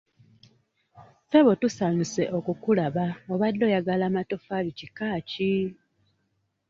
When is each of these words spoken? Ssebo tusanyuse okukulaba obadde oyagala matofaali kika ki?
Ssebo 1.23 1.51
tusanyuse 1.61 2.23
okukulaba 2.37 3.05
obadde 3.33 3.63
oyagala 3.69 4.05
matofaali 4.15 4.71
kika 4.79 5.07
ki? 5.29 5.53